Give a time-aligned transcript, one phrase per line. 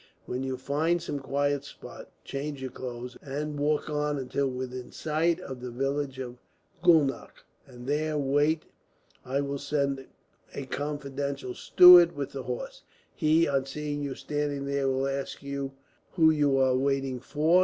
[0.25, 5.39] When you find some quiet spot, change your clothes, and walk on until within sight
[5.39, 6.39] of the village of
[6.83, 8.63] Gulnach, and there wait.
[9.23, 10.07] I will send
[10.55, 12.81] a confidential servant with the horse.
[13.13, 15.71] He, on seeing you standing there, will ask who
[16.17, 17.59] you are waiting for.